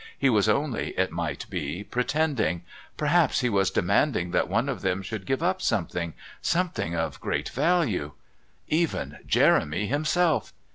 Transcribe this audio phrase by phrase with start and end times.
[0.17, 2.63] He was only, it might be, pretending.
[2.97, 7.49] Perhaps He was demanding that one of them should give up something something of great
[7.49, 8.13] value.
[8.67, 10.53] Even Jeremy, himself!...